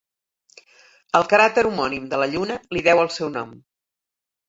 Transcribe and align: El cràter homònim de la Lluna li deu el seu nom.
El 1.19 1.27
cràter 1.35 1.65
homònim 1.73 2.09
de 2.15 2.23
la 2.25 2.29
Lluna 2.35 2.59
li 2.75 2.85
deu 2.91 3.07
el 3.07 3.15
seu 3.21 3.35
nom. 3.39 3.57